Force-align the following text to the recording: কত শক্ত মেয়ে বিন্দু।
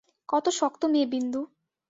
কত 0.29 0.45
শক্ত 0.59 0.81
মেয়ে 0.85 1.07
বিন্দু। 1.13 1.41